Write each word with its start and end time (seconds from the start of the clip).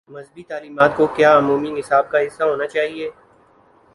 مذہبی 0.09 0.43
تعلیمات 0.43 0.91
کو 0.97 1.07
کیا 1.15 1.37
عمومی 1.37 1.71
نصاب 1.71 2.09
کا 2.11 2.19
حصہ 2.25 2.43
ہو 2.43 2.55
نا 2.55 2.67
چاہیے؟ 2.67 3.09